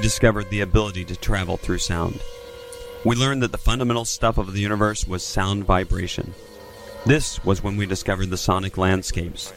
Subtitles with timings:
[0.00, 2.22] we discovered the ability to travel through sound.
[3.04, 6.32] We learned that the fundamental stuff of the universe was sound vibration.
[7.04, 9.52] This was when we discovered the sonic landscapes.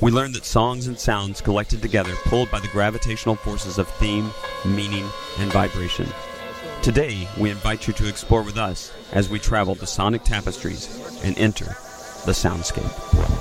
[0.00, 4.32] We learned that songs and sounds collected together pulled by the gravitational forces of theme,
[4.64, 6.08] meaning, and vibration.
[6.82, 11.38] Today, we invite you to explore with us as we travel the sonic tapestries and
[11.38, 11.76] enter
[12.24, 13.35] the soundscape.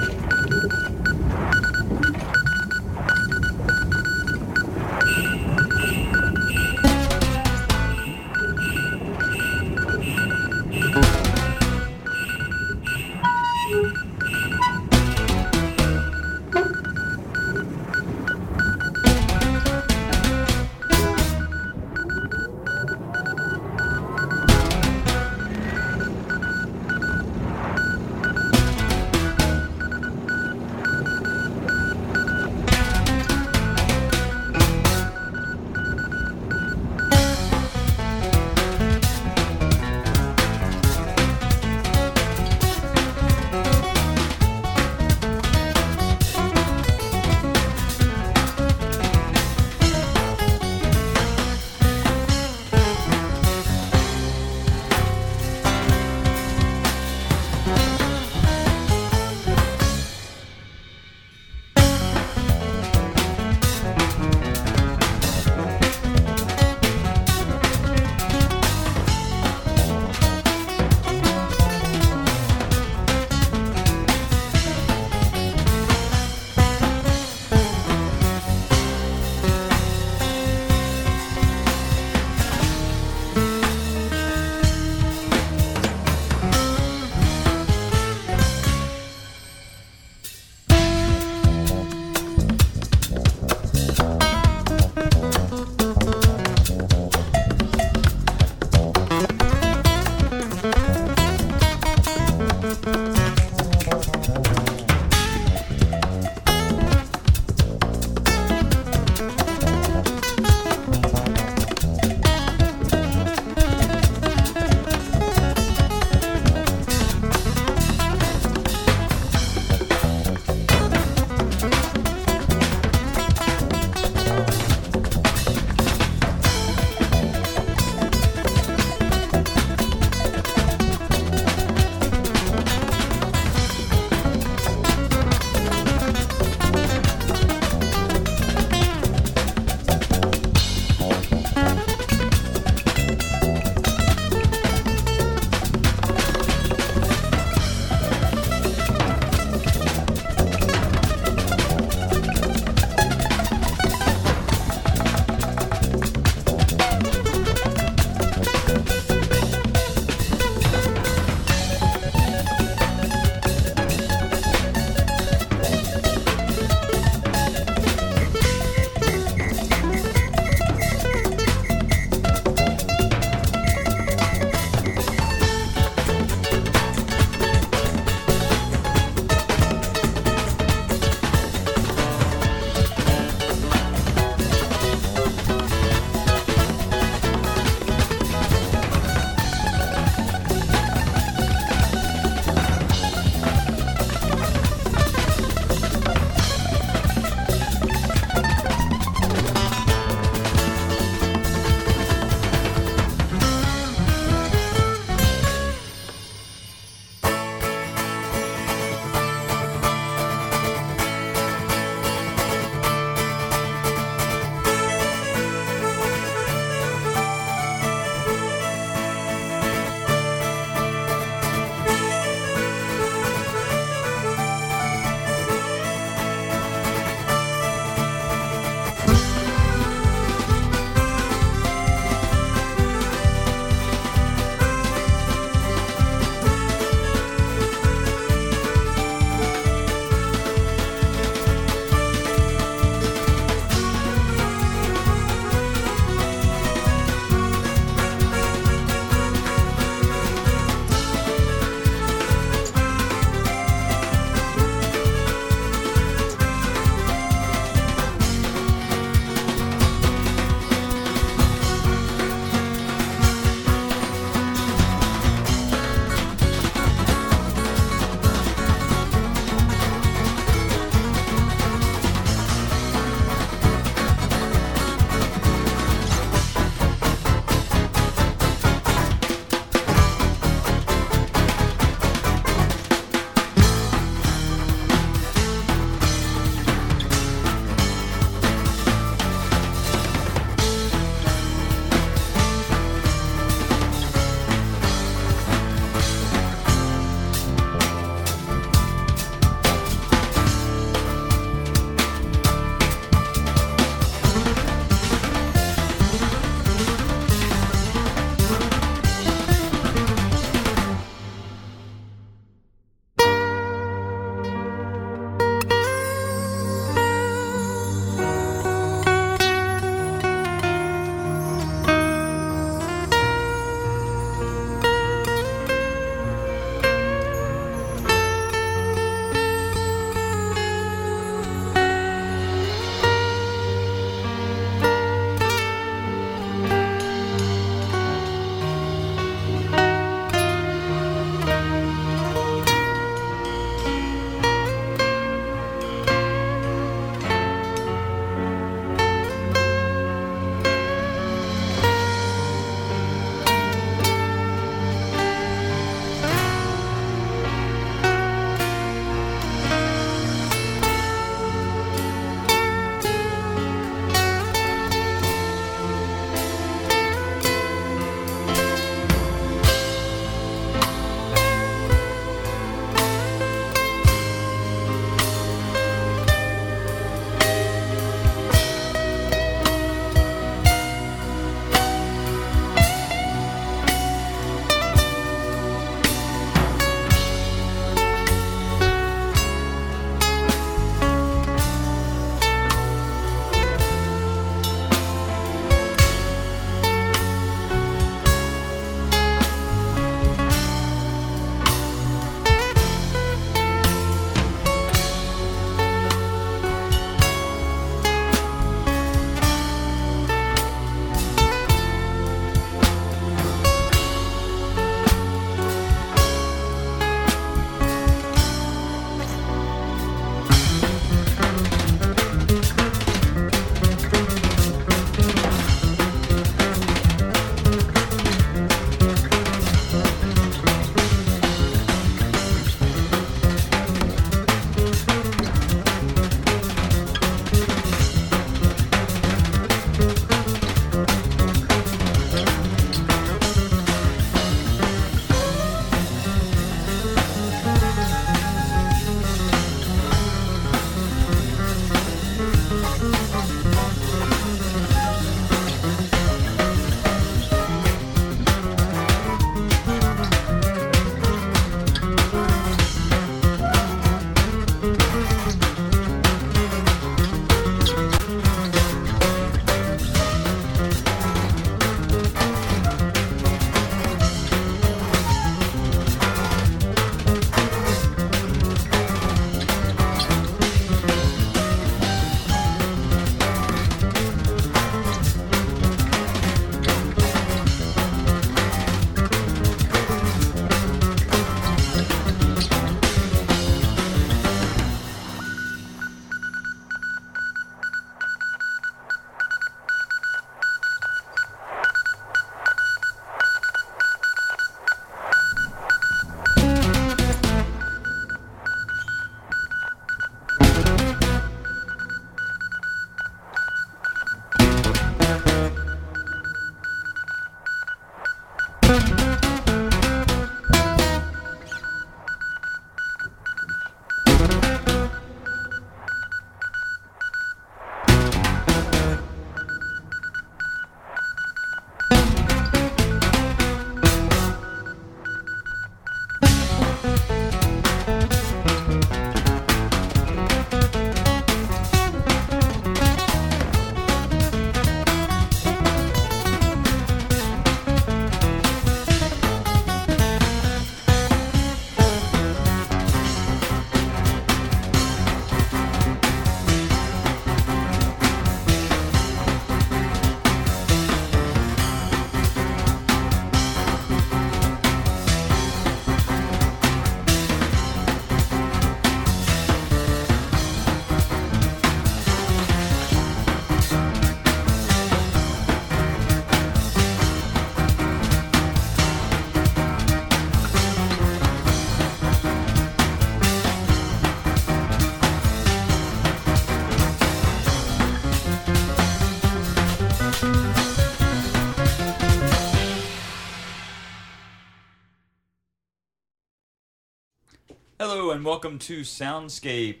[598.24, 600.00] Hello and welcome to Soundscape.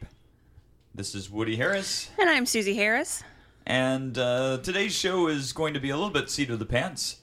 [0.94, 3.22] This is Woody Harris, And I'm Susie Harris.
[3.66, 7.18] and uh, today's show is going to be a little bit seat of the pants,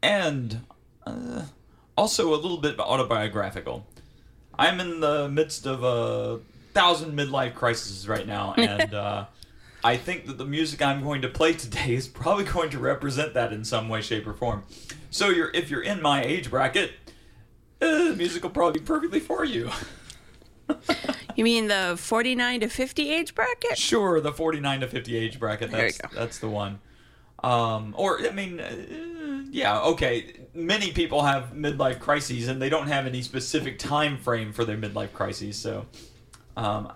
[0.00, 0.60] and
[1.04, 1.46] uh,
[1.98, 3.88] also a little bit autobiographical.
[4.56, 6.38] I'm in the midst of a
[6.72, 9.26] thousand midlife crises right now, and uh,
[9.82, 13.34] I think that the music I'm going to play today is probably going to represent
[13.34, 14.62] that in some way, shape, or form.
[15.10, 16.92] So, you're if you're in my age bracket,
[17.82, 19.72] uh, music will probably be perfectly for you.
[21.36, 23.76] You mean the 49 to 50 age bracket?
[23.76, 25.70] Sure, the 49 to 50 age bracket.
[25.70, 26.08] There you That's go.
[26.18, 26.80] that's the one.
[27.44, 30.32] Um, or I mean, uh, yeah, okay.
[30.54, 34.78] Many people have midlife crises, and they don't have any specific time frame for their
[34.78, 35.56] midlife crises.
[35.56, 35.86] So,
[36.56, 36.92] um,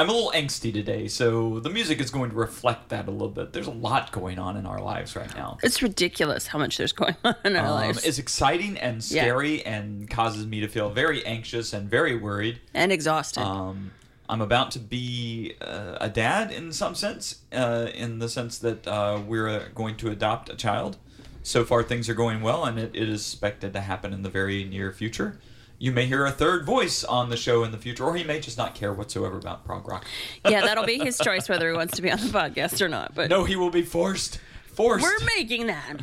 [0.00, 1.08] I'm a little angsty today.
[1.08, 3.52] So the music is going to reflect that a little bit.
[3.52, 5.58] There's a lot going on in our lives right now.
[5.62, 8.02] It's ridiculous how much there's going on in our Um, lives.
[8.06, 9.24] it's exciting and Yeah.
[9.24, 12.60] scary, and causes me to feel very anxious and very worried.
[12.72, 13.42] and exhausted.
[13.42, 13.90] Um,
[14.26, 18.86] I'm about to be uh, a dad in some sense, uh, in the sense that
[18.86, 20.96] uh, we're uh, going to adopt a child.
[21.42, 24.30] So far, things are going well, and it, it is expected to happen in the
[24.30, 25.38] very near future.
[25.82, 28.38] You may hear a third voice on the show in the future, or he may
[28.38, 30.04] just not care whatsoever about prog rock.
[30.46, 33.14] yeah, that'll be his choice whether he wants to be on the podcast or not.
[33.14, 34.40] But No, he will be forced.
[34.66, 35.02] Forced.
[35.02, 35.96] we're making that.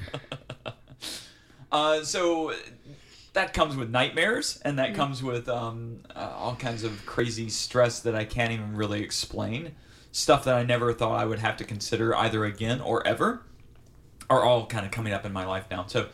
[1.69, 2.53] Uh, so
[3.33, 7.99] that comes with nightmares, and that comes with um, uh, all kinds of crazy stress
[7.99, 9.75] that I can't even really explain.
[10.13, 13.41] Stuff that I never thought I would have to consider either again or ever
[14.29, 15.85] are all kind of coming up in my life now.
[15.87, 16.07] So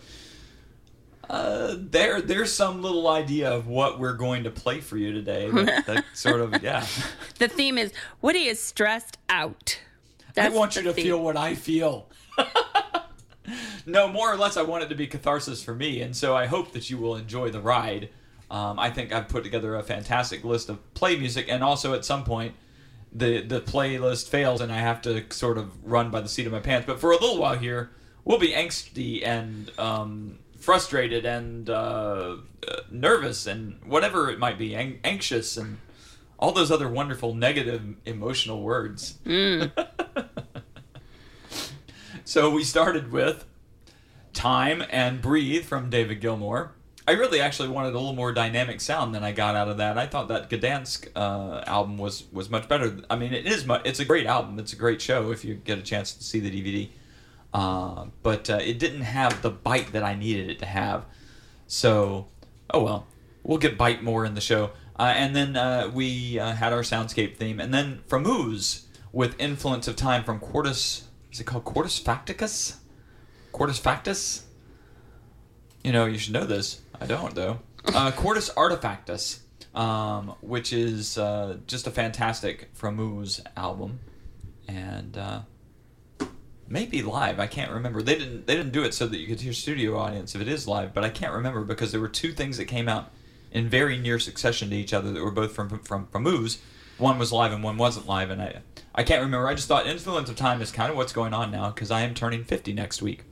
[1.30, 5.50] uh, there, there's some little idea of what we're going to play for you today.
[5.50, 6.86] That, that sort of, yeah.
[7.40, 9.80] The theme is Woody is stressed out.
[10.38, 11.06] I want you the to theme.
[11.06, 12.10] feel what I feel.
[13.86, 16.46] no, more or less, I want it to be catharsis for me, and so I
[16.48, 18.10] hope that you will enjoy the ride.
[18.50, 22.04] Um, I think I've put together a fantastic list of play music, and also at
[22.06, 22.56] some point,
[23.12, 26.52] the the playlist fails, and I have to sort of run by the seat of
[26.52, 26.88] my pants.
[26.88, 27.92] But for a little while here,
[28.26, 32.38] we'll be angsty and um, frustrated and uh,
[32.90, 35.78] nervous and whatever it might be, ang- anxious and
[36.40, 39.20] all those other wonderful negative emotional words.
[42.26, 43.44] So we started with
[44.34, 46.70] Time and Breathe from David Gilmour.
[47.06, 49.98] I really actually wanted a little more dynamic sound than I got out of that.
[49.98, 52.98] I thought that Gdansk uh, album was was much better.
[53.10, 54.58] I mean, it is mu- it's a great album.
[54.58, 56.90] It's a great show if you get a chance to see the DVD.
[57.54, 61.06] Uh, but uh, it didn't have the bite that I needed it to have.
[61.68, 62.28] So,
[62.72, 63.08] oh well,
[63.44, 64.72] we'll get bite more in the show.
[64.98, 69.88] Uh, and then uh, we uh, had our soundscape theme, and then Fromuz with Influence
[69.88, 71.08] of Time from Quartus.
[71.32, 72.78] Is it called Quartus Facticus?
[73.52, 74.44] Quartus Factus?
[75.84, 76.82] You know, you should know this.
[77.00, 77.60] I don't though.
[77.86, 79.40] Uh, Quartus Artifactus,
[79.76, 84.00] um, which is uh, just a fantastic Fromuz album,
[84.68, 85.42] and uh,
[86.68, 87.40] maybe live.
[87.40, 88.02] I can't remember.
[88.02, 90.48] They didn't they didn't do it so that you could hear studio audience if it
[90.48, 93.12] is live, but I can't remember because there were two things that came out
[93.52, 96.60] in very near succession to each other that were both from from Fromuz.
[96.98, 98.62] One was live and one wasn't live, and I
[98.96, 99.48] I can't remember.
[99.48, 102.02] I just thought Influence of Time is kind of what's going on now because I
[102.02, 103.24] am turning fifty next week.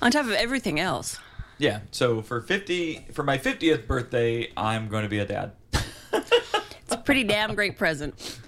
[0.00, 1.18] On top of everything else.
[1.58, 5.52] Yeah, so for fifty for my fiftieth birthday, I'm going to be a dad.
[6.92, 8.38] It's a pretty damn great present.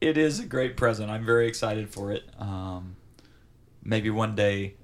[0.00, 1.10] It is a great present.
[1.10, 2.24] I'm very excited for it.
[2.38, 2.96] Um,
[3.82, 4.74] maybe one day,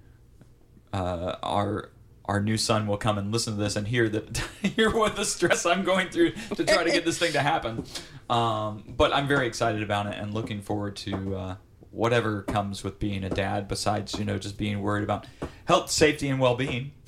[0.92, 1.90] uh, our
[2.24, 5.24] our new son will come and listen to this and hear that hear what the
[5.24, 7.84] stress I'm going through to try to get this thing to happen.
[8.30, 11.56] Um, but I'm very excited about it and looking forward to uh,
[11.90, 13.68] whatever comes with being a dad.
[13.68, 15.26] Besides, you know, just being worried about
[15.64, 16.92] health, safety, and well being.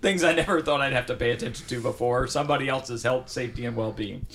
[0.00, 2.26] Things I never thought I'd have to pay attention to before.
[2.26, 4.26] Somebody else's health, safety, and well being.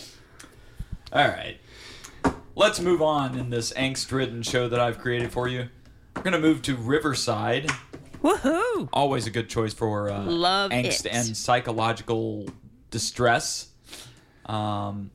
[1.12, 1.58] All right.
[2.60, 5.70] Let's move on in this angst ridden show that I've created for you.
[6.14, 7.72] We're going to move to Riverside.
[8.22, 8.90] Woohoo!
[8.92, 11.14] Always a good choice for uh, Love angst it.
[11.14, 12.50] and psychological
[12.92, 13.70] distress.
[14.46, 15.10] Um,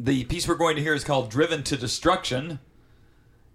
[0.00, 2.58] the piece we're going to hear is called Driven to Destruction.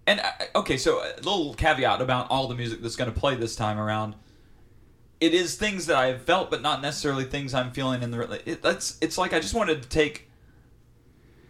[0.08, 0.30] And, uh,
[0.60, 3.78] okay, so a little caveat about all the music that's going to play this time
[3.78, 4.16] around.
[5.20, 8.50] It is things that I've felt, but not necessarily things I'm feeling in the.
[8.50, 10.25] It, that's, it's like I just wanted to take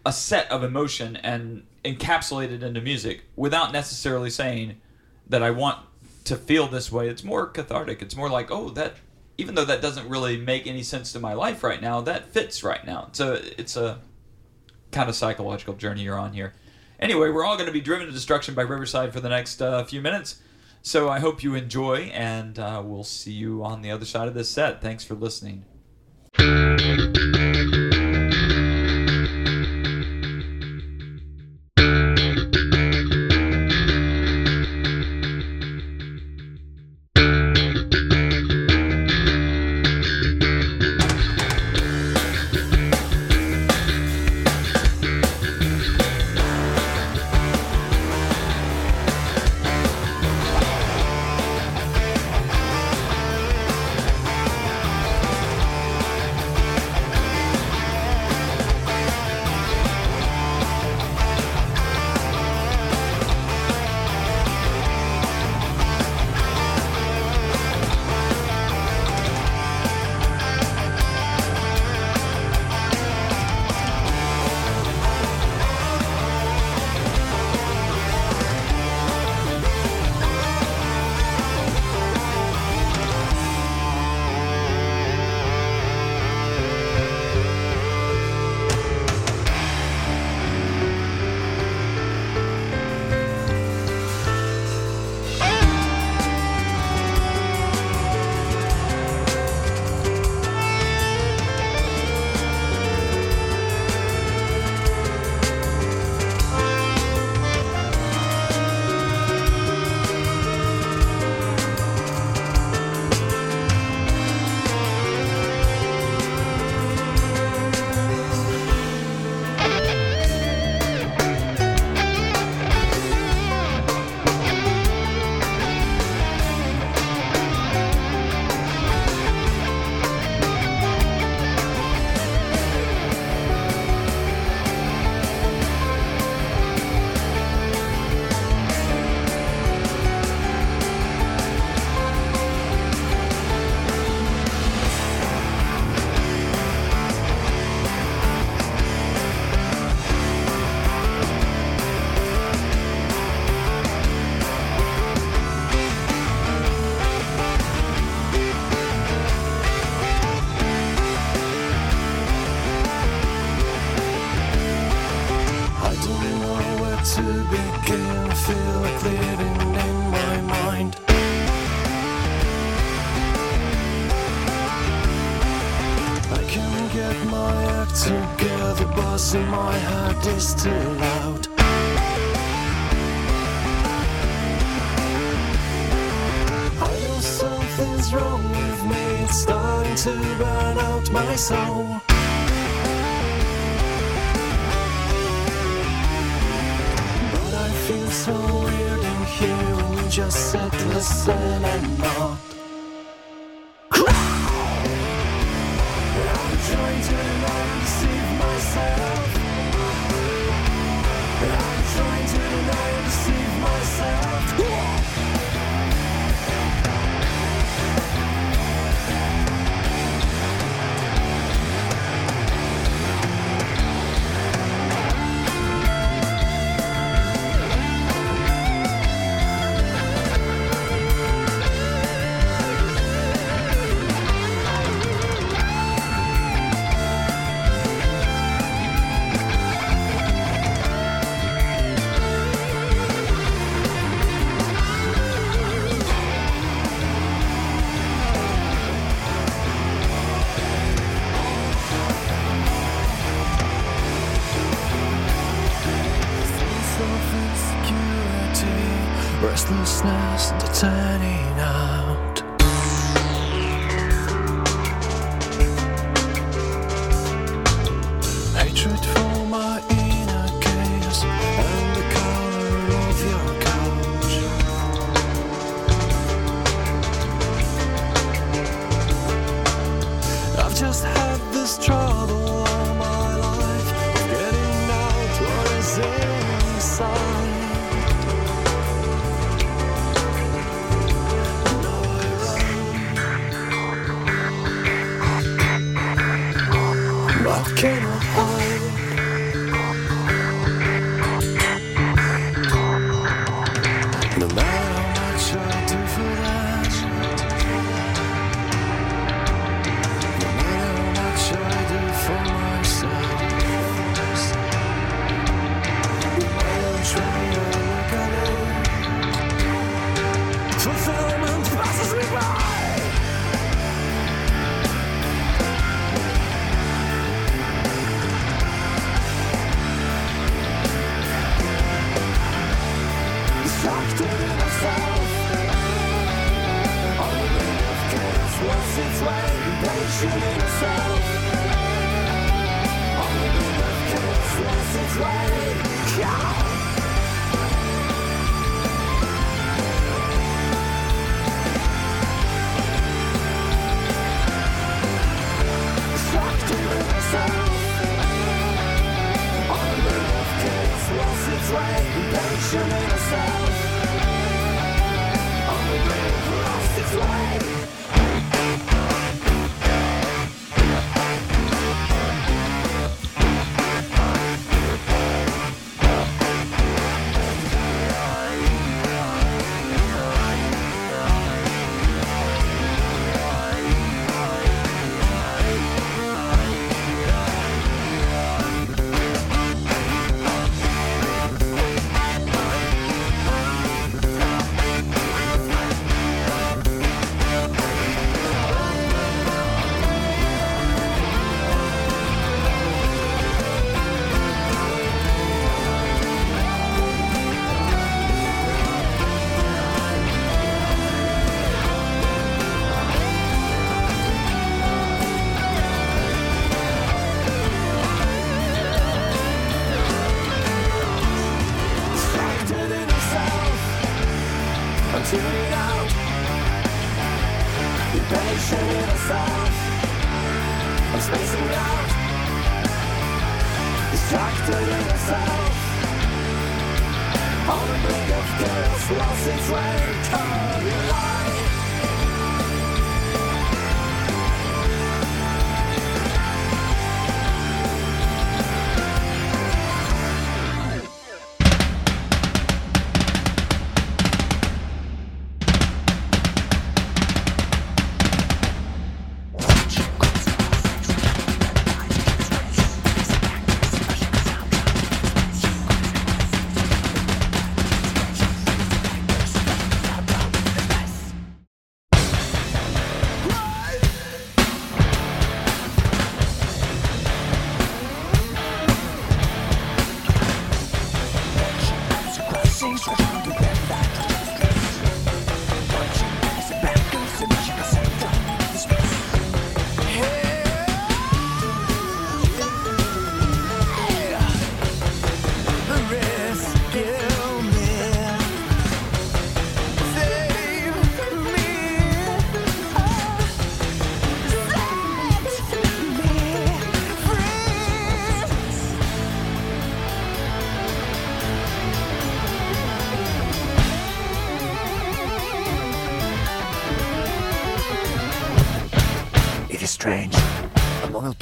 [0.06, 4.80] a set of emotion and encapsulate it into music without necessarily saying
[5.28, 5.80] that I want
[6.26, 7.10] to feel this way.
[7.10, 8.02] It's more cathartic.
[8.02, 8.96] It's more like, oh, that
[9.38, 12.64] even though that doesn't really make any sense to my life right now, that fits
[12.64, 13.10] right now.
[13.12, 14.00] So it's a
[14.92, 16.54] kind of psychological journey you're on here.
[17.00, 19.84] Anyway, we're all going to be driven to destruction by Riverside for the next uh,
[19.84, 20.42] few minutes.
[20.82, 24.36] So I hope you enjoy, and uh, we'll see you on the other side of
[24.36, 24.82] this set.
[24.82, 25.66] Thanks for listening.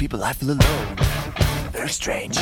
[0.03, 0.97] People, I feel alone.
[1.71, 2.37] Very strange.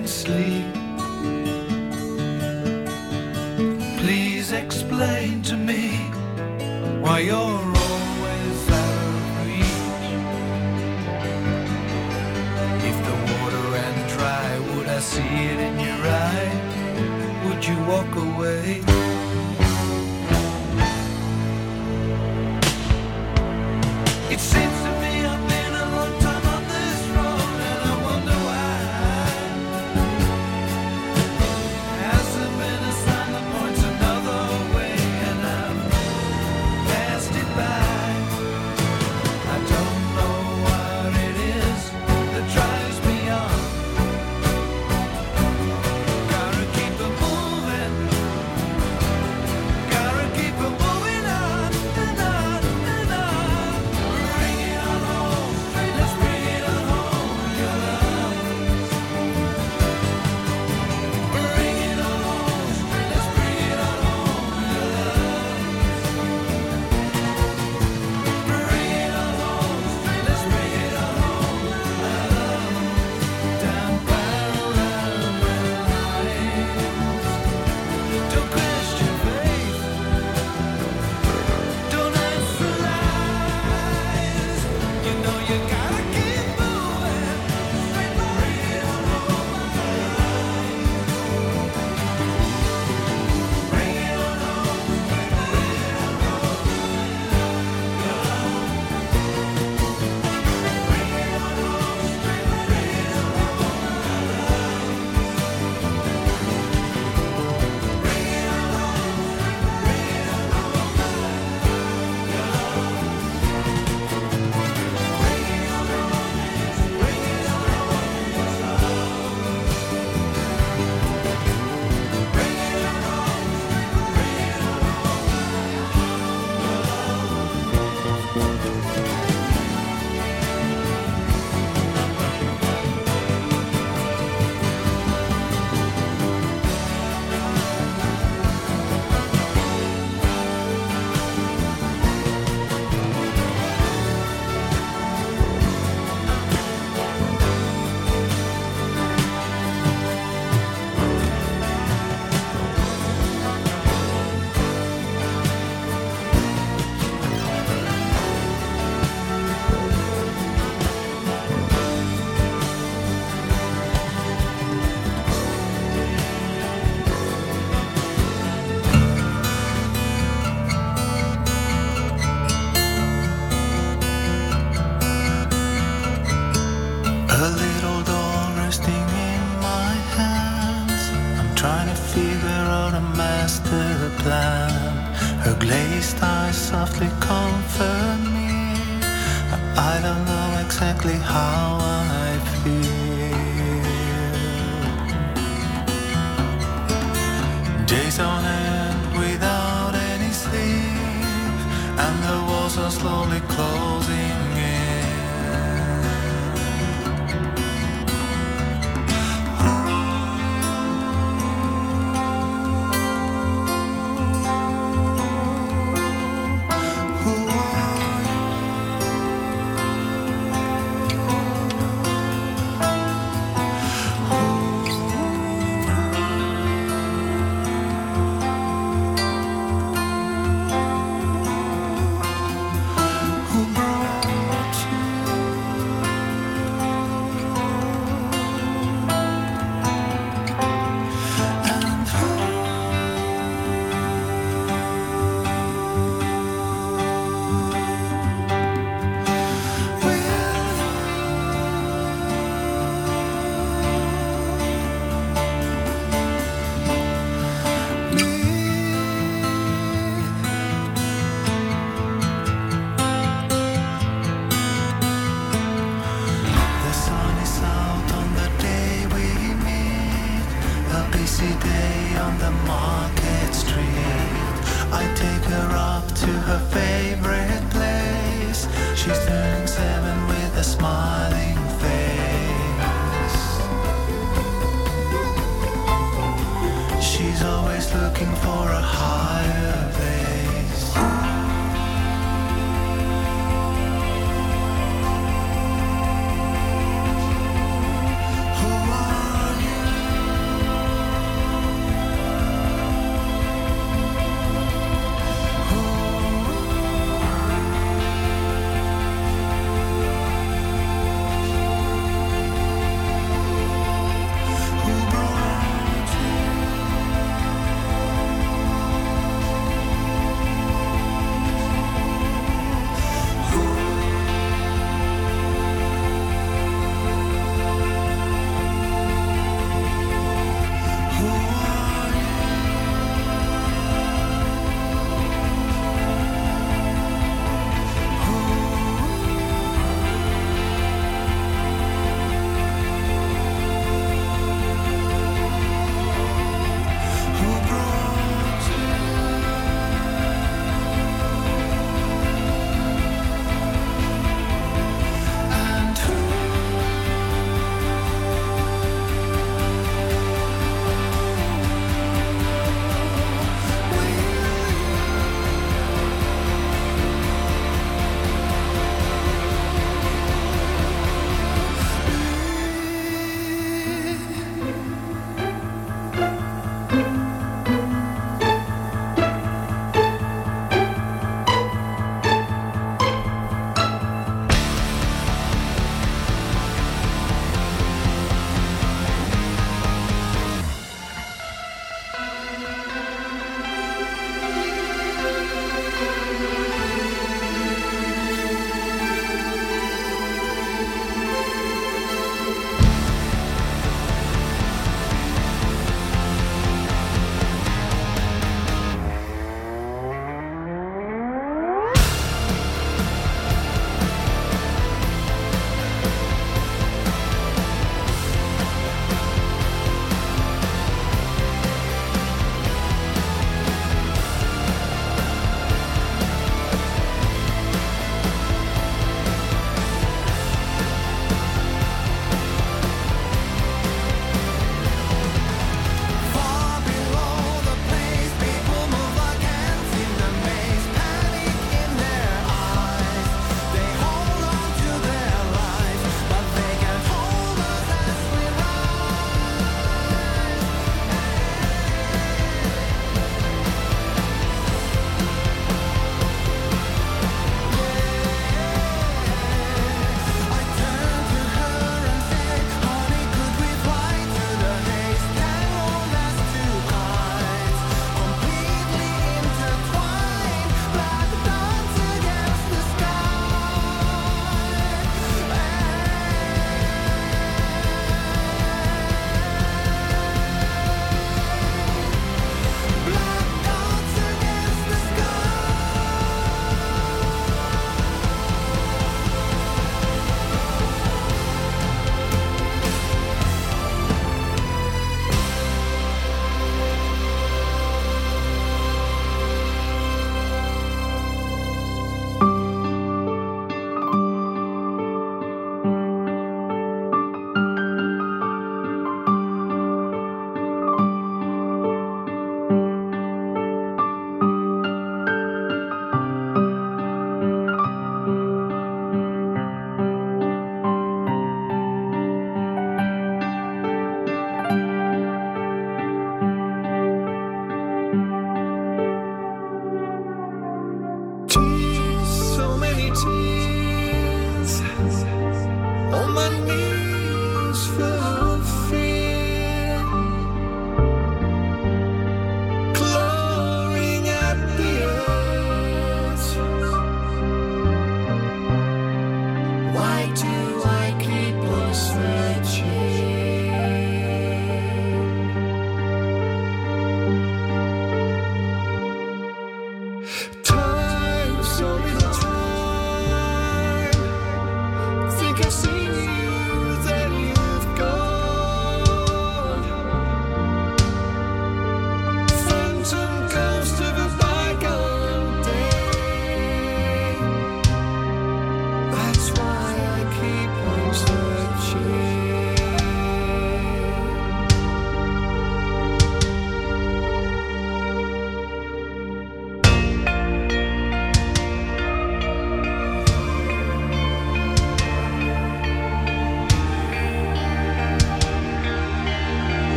[0.00, 0.49] Can't sleep.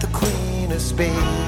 [0.00, 1.47] The queen of spades.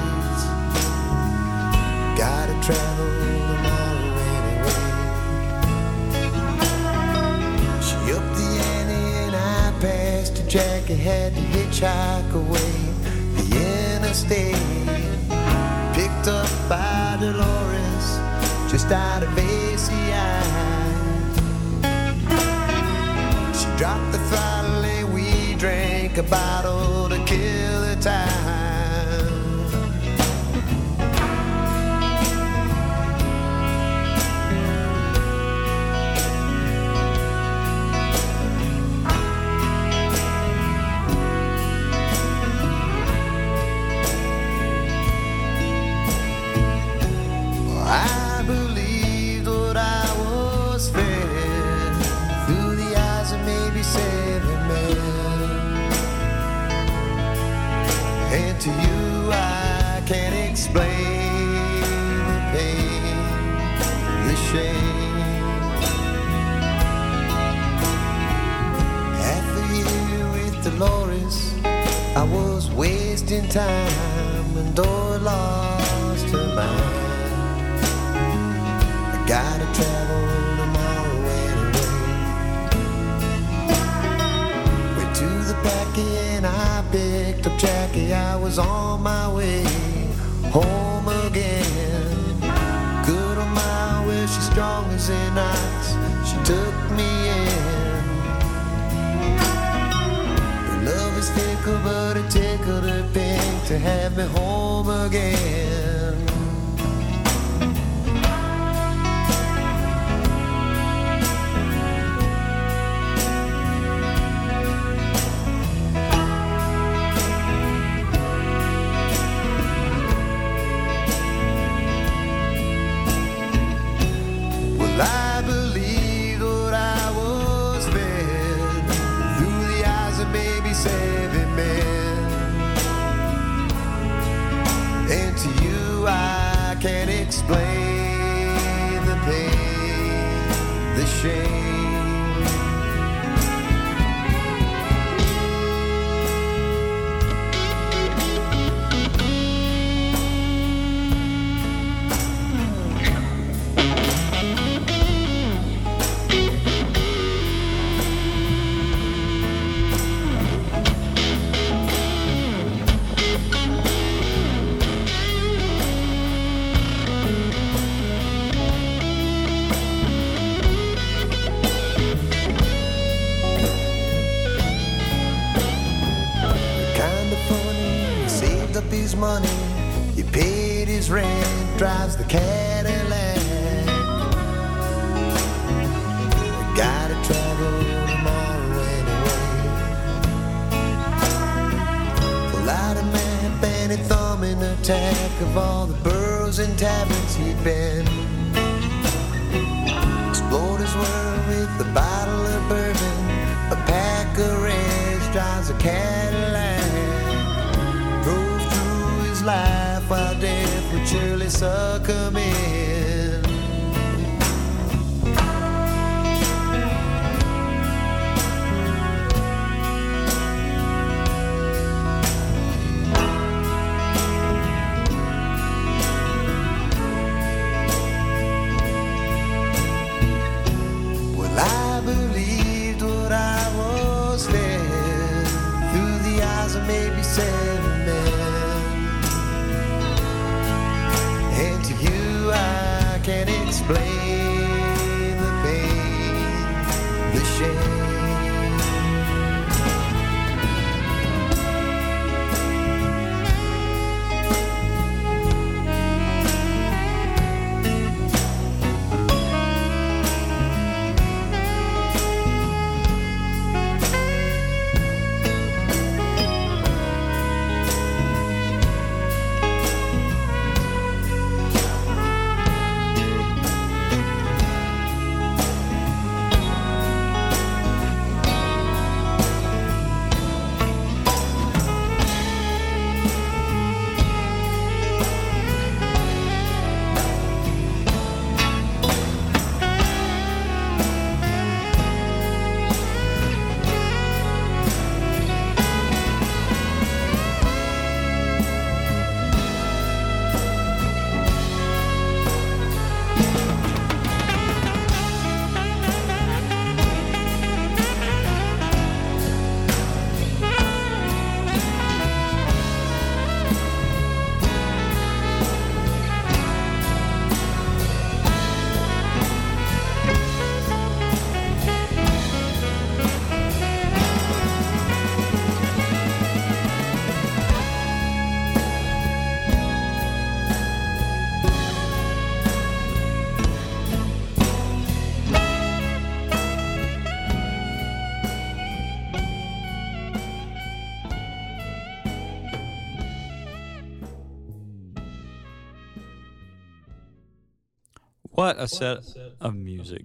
[348.77, 349.17] What a set
[349.59, 350.23] of music.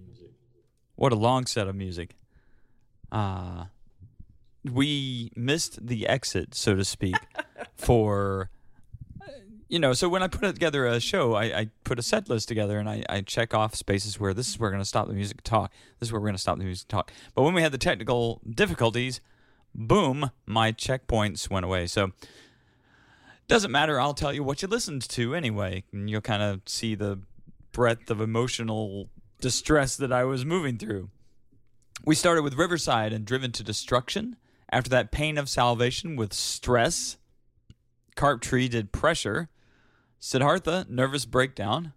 [0.95, 2.15] What a long set of music.
[3.11, 3.65] Uh,
[4.63, 7.17] we missed the exit, so to speak,
[7.77, 8.51] for.
[9.69, 12.47] You know, so when I put together a show, I, I put a set list
[12.47, 15.09] together and I, I check off spaces where this is where we're going to stop
[15.09, 15.73] the music talk.
[15.99, 17.11] This is where we're going to stop the music talk.
[17.35, 19.21] But when we had the technical difficulties,
[19.75, 21.89] boom, my checkpoints went away.
[21.89, 22.13] So
[23.49, 24.01] doesn't matter.
[24.01, 25.83] I'll tell you what you listened to anyway.
[25.93, 27.19] And you'll kind of see the
[27.77, 31.11] breadth of emotional distress that I was moving through.
[32.07, 34.37] We started with Riverside and Driven to Destruction.
[34.73, 37.19] After that, Pain of Salvation with Stress.
[38.17, 39.51] Carptree did Pressure.
[40.19, 41.93] Siddhartha, Nervous Breakdown.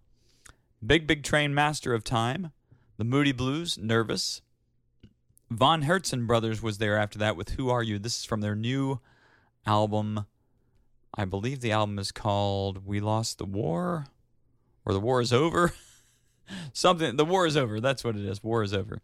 [0.86, 2.52] Big Big Train, Master of Time.
[2.98, 4.42] The Moody Blues, Nervous.
[5.50, 7.98] Von Hertzen Brothers was there after that with Who Are You?
[7.98, 9.00] This is from their new
[9.64, 10.26] album.
[11.14, 14.08] I believe the album is called We Lost the War
[14.90, 15.72] or The War is Over.
[16.72, 17.16] Something.
[17.16, 17.80] The War is Over.
[17.80, 18.42] That's what it is.
[18.42, 19.00] War is Over.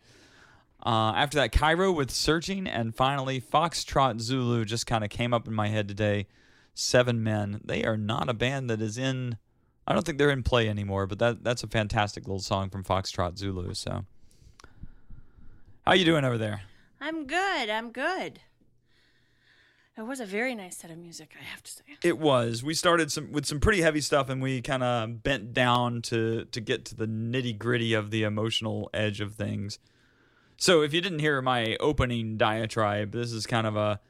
[0.85, 2.67] Uh, after that, Cairo with Searching.
[2.67, 6.27] And finally, Foxtrot Zulu just kind of came up in my head today.
[6.75, 7.61] Seven Men.
[7.65, 9.39] They are not a band that is in.
[9.87, 12.83] I don't think they're in play anymore, but that that's a fantastic little song from
[12.85, 13.73] Foxtrot Zulu.
[13.75, 14.05] So,
[15.87, 16.63] how you doing over there?
[17.01, 17.71] I'm good.
[17.71, 18.41] I'm good.
[19.98, 21.82] It was a very nice set of music, I have to say.
[22.02, 22.62] It was.
[22.62, 26.44] We started some with some pretty heavy stuff, and we kind of bent down to
[26.44, 29.78] to get to the nitty gritty of the emotional edge of things.
[30.59, 34.01] So, if you didn't hear my opening diatribe, this is kind of a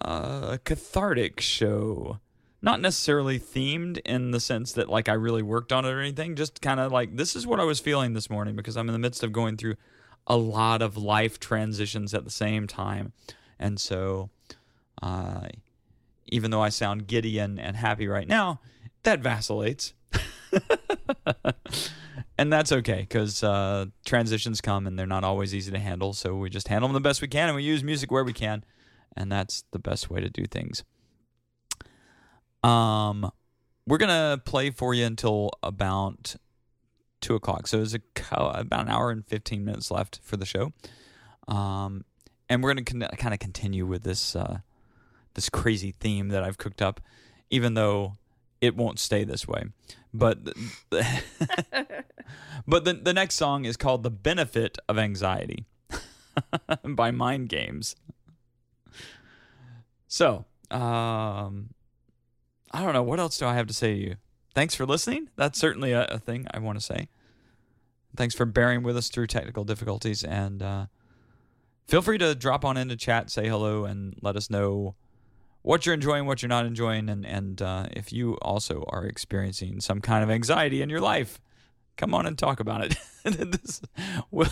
[0.00, 2.18] a cathartic show.
[2.62, 6.34] Not necessarily themed in the sense that like I really worked on it or anything.
[6.34, 8.92] Just kind of like this is what I was feeling this morning because I'm in
[8.92, 9.76] the midst of going through
[10.26, 13.12] a lot of life transitions at the same time,
[13.56, 14.30] and so
[15.02, 15.48] uh,
[16.26, 18.60] even though I sound giddy and, and happy right now,
[19.02, 19.94] that vacillates.
[22.38, 26.12] and that's okay because uh, transitions come and they're not always easy to handle.
[26.12, 28.32] So we just handle them the best we can and we use music where we
[28.32, 28.64] can.
[29.16, 30.84] And that's the best way to do things.
[32.62, 33.30] Um,
[33.86, 36.36] we're going to play for you until about
[37.20, 37.66] two o'clock.
[37.66, 38.00] So there's a,
[38.32, 40.72] about an hour and 15 minutes left for the show.
[41.48, 42.04] Um,
[42.48, 44.36] and we're going to con- kind of continue with this.
[44.36, 44.58] Uh,
[45.34, 47.00] this crazy theme that I've cooked up,
[47.50, 48.14] even though
[48.60, 49.64] it won't stay this way.
[50.12, 50.54] But the,
[52.66, 55.66] but the the next song is called "The Benefit of Anxiety"
[56.84, 57.94] by Mindgames.
[60.08, 61.70] So, um,
[62.72, 64.16] I don't know what else do I have to say to you.
[64.54, 65.28] Thanks for listening.
[65.36, 67.08] That's certainly a, a thing I want to say.
[68.16, 70.86] Thanks for bearing with us through technical difficulties, and uh,
[71.86, 74.96] feel free to drop on into chat, say hello, and let us know
[75.62, 79.80] what you're enjoying, what you're not enjoying, and and uh, if you also are experiencing
[79.80, 81.40] some kind of anxiety in your life,
[81.96, 82.96] come on and talk about it.
[83.24, 83.82] this
[84.30, 84.48] will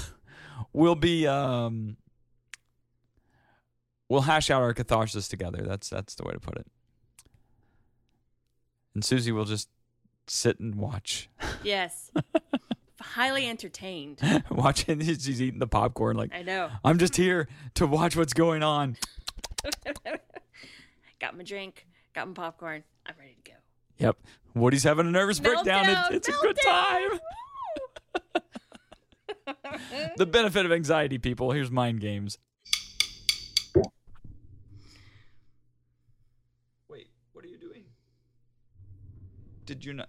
[0.72, 1.97] we'll be um,
[4.09, 5.64] we'll hash out our catharsis together.
[5.66, 6.66] That's that's the way to put it.
[8.94, 9.68] And Susie will just
[10.26, 11.28] sit and watch,
[11.62, 12.10] Yes.
[13.01, 14.20] Highly entertained.
[14.51, 15.01] watching.
[15.01, 16.68] She's eating the popcorn like I know.
[16.85, 18.97] I'm just here to watch what's going on.
[21.20, 22.85] Got my drink, got my popcorn.
[23.07, 23.57] I'm ready to go.
[23.99, 24.16] Yep.
[24.55, 25.89] Woody's having a nervous breakdown.
[25.89, 27.11] It- Meltdown, it's a good time.
[30.16, 31.51] the benefit of anxiety, people.
[31.53, 32.39] Here's Mindgames.
[36.89, 37.85] Wait, what are you doing?
[39.66, 40.09] Did you not?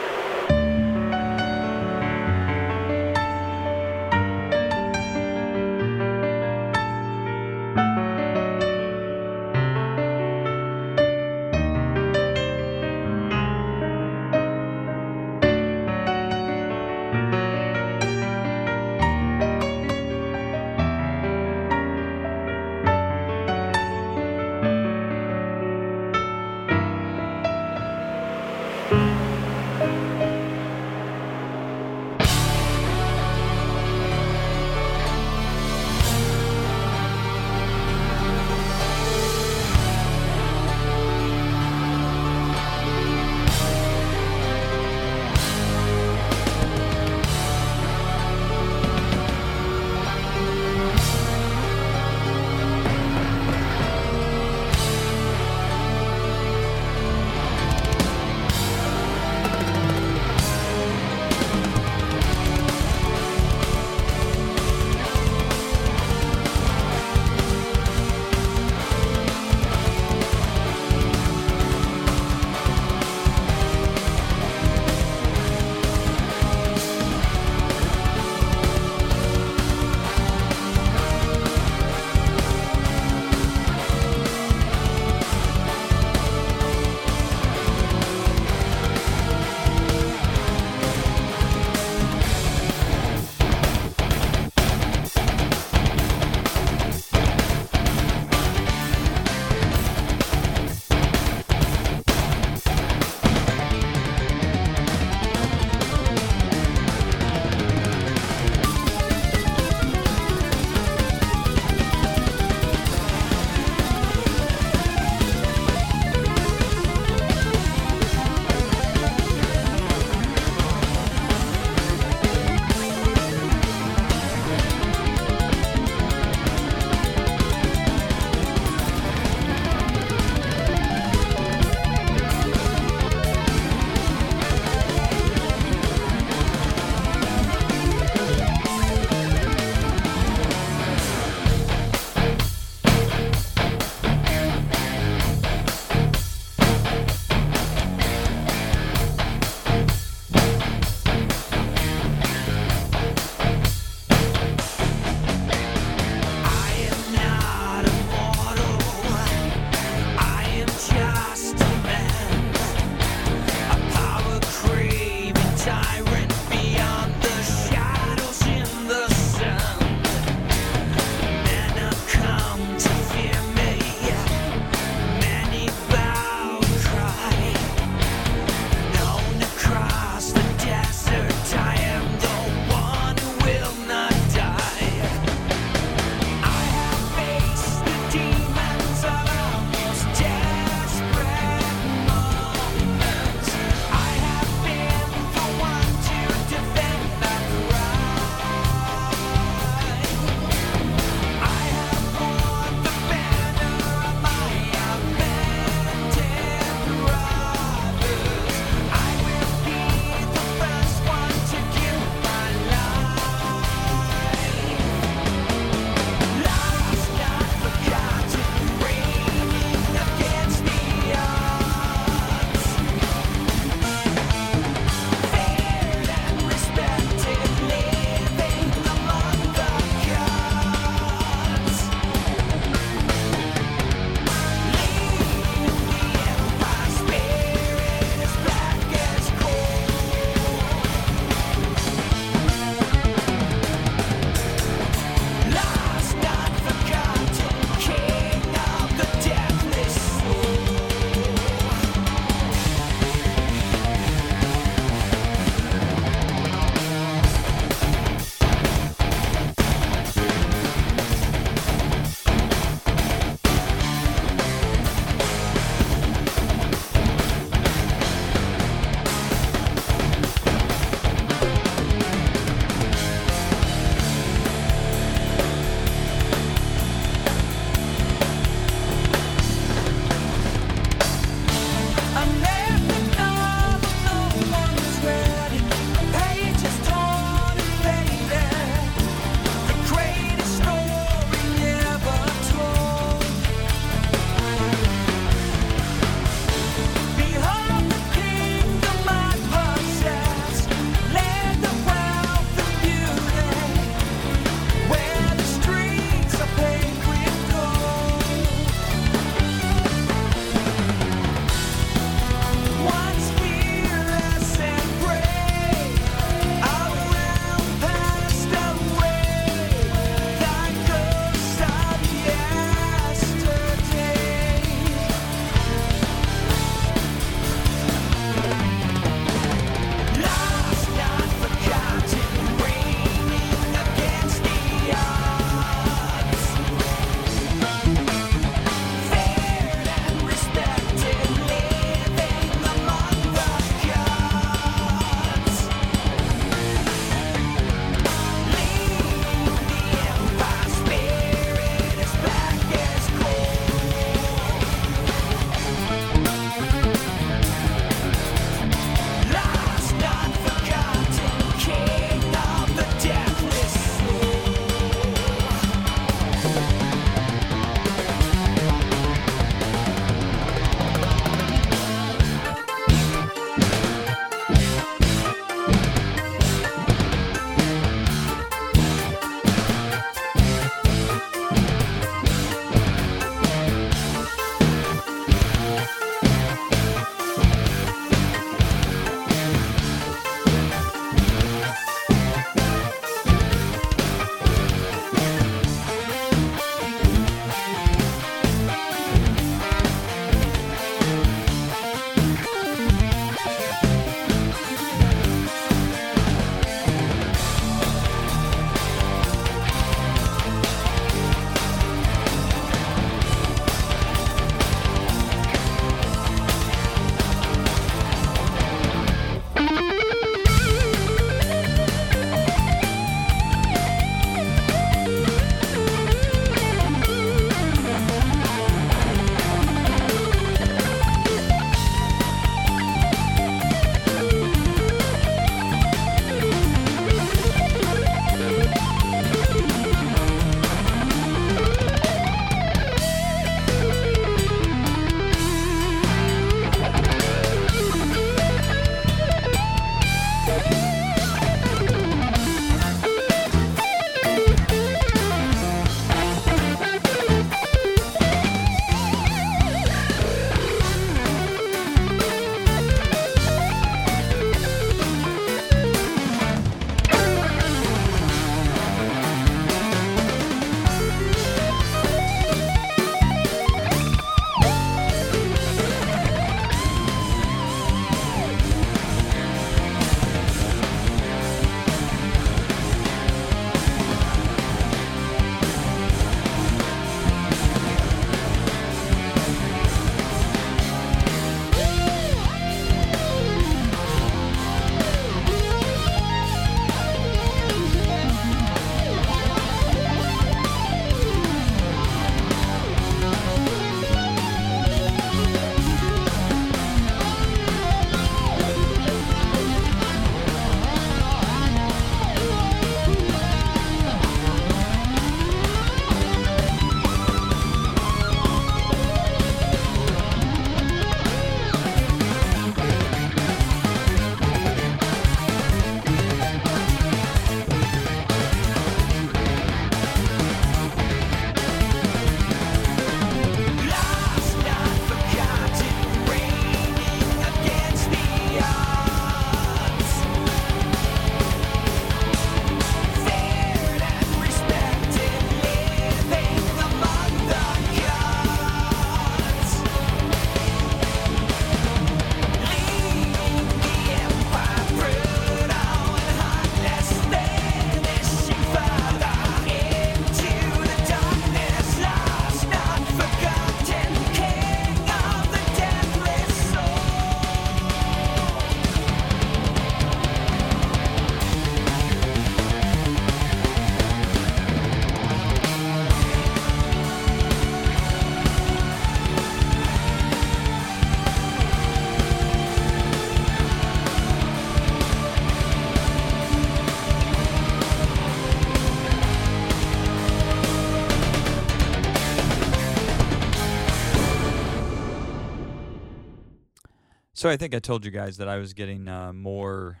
[597.46, 600.00] So I think I told you guys that I was getting uh, more.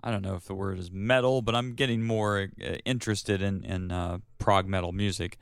[0.00, 3.64] I don't know if the word is metal, but I'm getting more uh, interested in
[3.64, 5.38] in uh, prog metal music,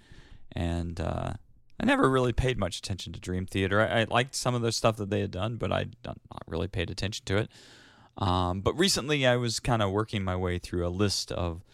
[0.52, 1.34] and uh,
[1.78, 3.82] I never really paid much attention to Dream Theater.
[3.82, 6.16] I, I liked some of the stuff that they had done, but I not
[6.46, 7.50] really paid attention to it.
[8.16, 11.66] Um, but recently, I was kind of working my way through a list of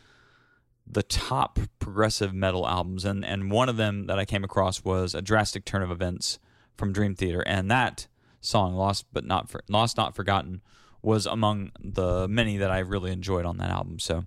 [0.88, 5.14] the top progressive metal albums, and and one of them that I came across was
[5.14, 6.40] a drastic turn of events
[6.76, 8.08] from Dream Theater, and that
[8.44, 10.60] song, "Lost but Not For- Lost Not Forgotten,"
[11.02, 13.98] was among the many that I really enjoyed on that album.
[13.98, 14.24] So.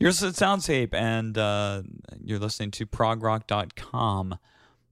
[0.00, 1.82] You're Soundscape, and uh,
[2.22, 4.38] you're listening to progrock.com.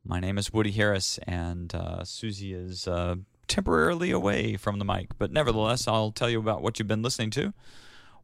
[0.05, 3.17] My name is Woody Harris, and uh, Susie is uh,
[3.49, 7.31] temporarily away from the mic, but nevertheless, I'll tell you about what you've been listening
[7.33, 7.53] to.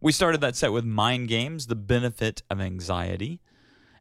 [0.00, 3.40] We started that set with Mindgames, The Benefit of Anxiety.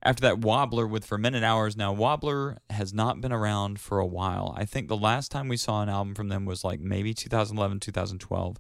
[0.03, 1.75] After that, Wobbler with Fermented Hours.
[1.75, 4.53] Now, Wobbler has not been around for a while.
[4.57, 7.79] I think the last time we saw an album from them was like maybe 2011,
[7.79, 8.57] 2012.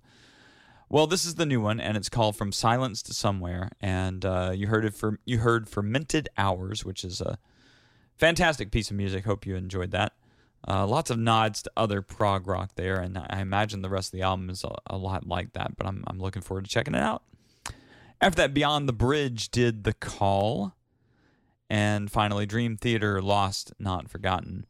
[0.89, 3.71] Well, this is the new one, and it's called From Silence to Somewhere.
[3.81, 7.37] And uh, you heard it for you heard Fermented Hours, which is a
[8.17, 9.25] fantastic piece of music.
[9.25, 10.13] Hope you enjoyed that.
[10.67, 14.11] Uh, lots of nods to other prog rock there, and I imagine the rest of
[14.13, 15.77] the album is a, a lot like that.
[15.77, 17.23] But I'm I'm looking forward to checking it out.
[18.19, 20.73] After that, Beyond the Bridge did The Call,
[21.69, 24.65] and finally, Dream Theater Lost Not Forgotten.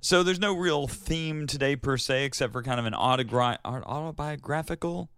[0.00, 5.08] So there's no real theme today per se, except for kind of an autobiographical.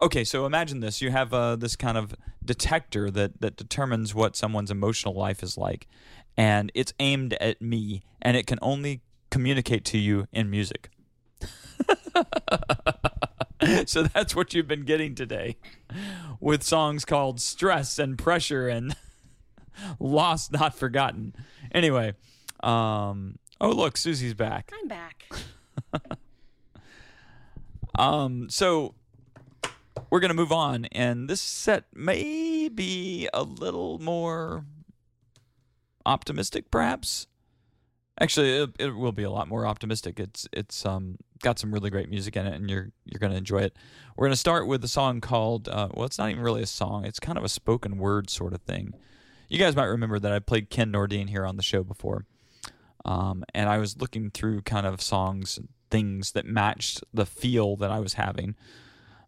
[0.00, 2.14] Okay, so imagine this: you have uh, this kind of
[2.44, 5.88] detector that that determines what someone's emotional life is like,
[6.36, 9.00] and it's aimed at me, and it can only
[9.30, 10.90] communicate to you in music.
[13.86, 15.56] so that's what you've been getting today,
[16.38, 18.94] with songs called "Stress" and "Pressure" and
[20.00, 21.34] "Lost Not Forgotten."
[21.72, 22.14] Anyway.
[22.62, 24.70] Um, Oh, look, Susie's back.
[24.72, 25.24] I'm back.
[27.98, 28.94] Um, so
[30.08, 34.64] we're gonna move on, and this set may be a little more
[36.06, 37.26] optimistic, perhaps.
[38.20, 40.20] Actually, it, it will be a lot more optimistic.
[40.20, 43.62] It's it's um got some really great music in it, and you're you're gonna enjoy
[43.62, 43.76] it.
[44.16, 47.04] We're gonna start with a song called uh, well, it's not even really a song.
[47.04, 48.94] It's kind of a spoken word sort of thing.
[49.48, 52.26] You guys might remember that I played Ken Nordine here on the show before.
[53.04, 57.76] Um, and I was looking through kind of songs and things that matched the feel
[57.76, 58.54] that I was having.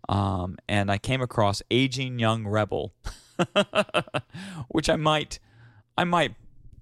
[0.09, 2.93] Um, and I came across Aging Young Rebel,
[4.69, 5.39] which I might,
[5.97, 6.35] I might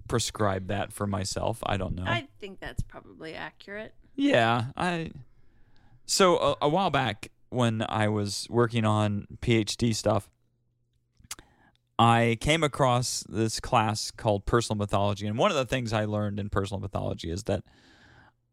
[0.07, 1.59] prescribe that for myself.
[1.65, 2.03] I don't know.
[2.05, 3.93] I think that's probably accurate.
[4.15, 5.11] Yeah, I.
[6.05, 10.29] So a, a while back, when I was working on PhD stuff,
[11.99, 16.39] I came across this class called personal mythology, and one of the things I learned
[16.39, 17.63] in personal mythology is that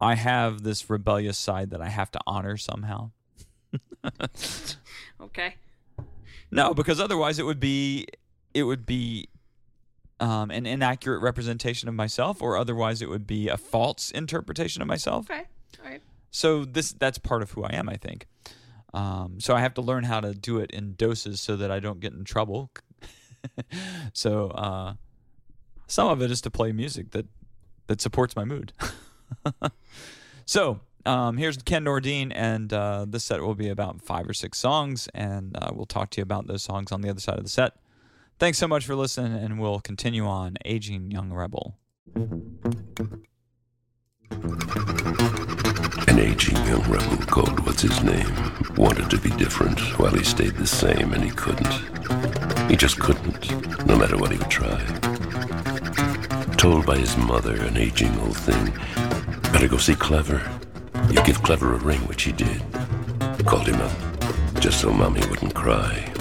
[0.01, 3.13] I have this rebellious side that I have to honor somehow.
[5.21, 5.55] Okay.
[6.51, 8.07] No, because otherwise it would be
[8.55, 9.29] it would be
[10.21, 14.89] um, an inaccurate representation of myself, or otherwise it would be a false interpretation of
[14.89, 15.31] myself.
[15.31, 15.43] Okay.
[15.83, 16.03] All right.
[16.31, 18.27] So this that's part of who I am, I think.
[18.95, 21.81] Um, so I have to learn how to do it in doses so that I
[21.81, 22.71] don't get in trouble.
[24.13, 24.95] so uh,
[25.87, 27.27] some of it is to play music that
[27.87, 28.73] that supports my mood.
[30.47, 34.59] so um, here's Ken Nordine, and uh, this set will be about five or six
[34.59, 37.45] songs, and uh, we'll talk to you about those songs on the other side of
[37.45, 37.75] the set.
[38.39, 41.79] Thanks so much for listening, and we'll continue on Aging Young Rebel.
[46.09, 48.33] An aging young rebel called What's His Name
[48.77, 52.46] wanted to be different while he stayed the same and he couldn't.
[52.69, 54.83] He just couldn't, no matter what he would try.
[56.57, 58.73] Told by his mother, an aging old thing,
[59.53, 60.43] better go see Clever.
[61.11, 62.61] You give Clever a ring, which he did.
[63.47, 66.13] Called him up, just so Mommy wouldn't cry.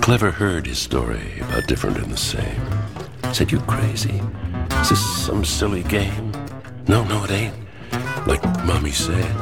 [0.00, 2.62] Clever heard his story about different and the same.
[3.32, 4.22] Said, You crazy?
[4.82, 6.30] Is this some silly game?
[6.86, 7.54] No, no, it ain't.
[8.26, 9.34] Like Mommy said,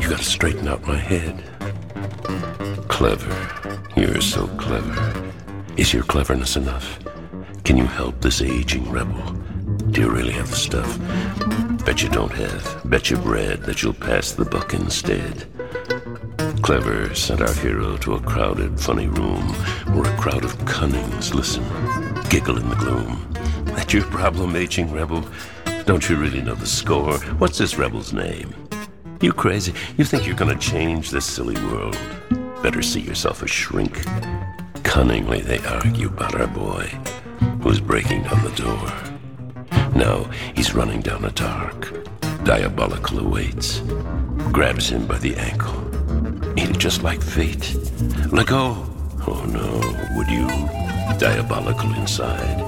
[0.00, 1.42] you gotta straighten out my head.
[2.88, 3.65] Clever.
[3.96, 5.32] You're so clever.
[5.78, 6.98] Is your cleverness enough?
[7.64, 9.32] Can you help this aging rebel?
[9.90, 10.98] Do you really have the stuff?
[11.86, 12.82] Bet you don't have.
[12.84, 15.46] Bet you bread that you'll pass the buck instead.
[16.62, 19.48] Clever sent our hero to a crowded, funny room
[19.94, 21.64] where a crowd of cunnings listen,
[22.28, 23.26] giggle in the gloom.
[23.76, 25.24] That your problem, aging rebel?
[25.86, 27.18] Don't you really know the score?
[27.38, 28.54] What's this rebel's name?
[29.22, 29.72] You crazy?
[29.96, 31.96] You think you're gonna change this silly world?
[32.66, 34.04] Better see yourself a shrink.
[34.82, 36.86] Cunningly they argue about our boy,
[37.62, 39.90] who's breaking down the door.
[39.94, 40.24] Now
[40.56, 41.92] he's running down a dark,
[42.42, 43.82] diabolical awaits.
[44.50, 45.78] grabs him by the ankle.
[46.58, 47.72] Ain't it just like fate?
[48.32, 48.84] Let go.
[49.28, 49.70] Oh no,
[50.16, 50.48] would you?
[51.20, 52.58] Diabolical inside.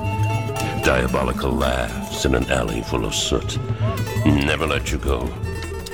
[0.84, 3.58] Diabolical laughs in an alley full of soot.
[4.24, 5.28] Never let you go.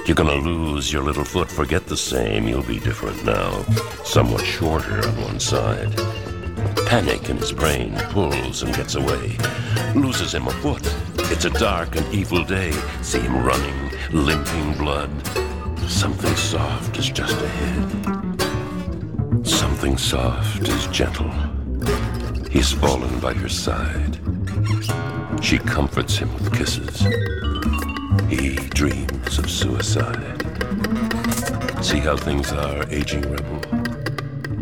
[0.07, 1.51] You're gonna lose your little foot.
[1.51, 2.47] Forget the same.
[2.47, 3.63] You'll be different now.
[4.05, 5.97] Somewhat shorter on one side.
[6.87, 9.39] Panic in his brain pulls and gets away.
[9.95, 10.87] Loses him a foot.
[11.33, 12.73] It's a dark and evil day.
[13.01, 15.11] See him running, limping blood.
[15.89, 18.27] Something soft is just ahead.
[19.47, 21.33] Something soft is gentle.
[22.51, 24.19] He's fallen by her side.
[25.43, 27.07] She comforts him with kisses.
[28.29, 30.41] He dreams of suicide.
[31.85, 33.61] See how things are, aging rebel,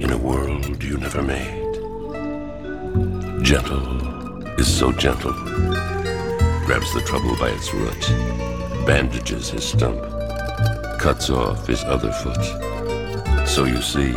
[0.00, 1.62] in a world you never made.
[3.42, 5.32] Gentle is so gentle.
[6.66, 10.00] Grabs the trouble by its root, bandages his stump,
[10.98, 13.48] cuts off his other foot.
[13.48, 14.12] So you see,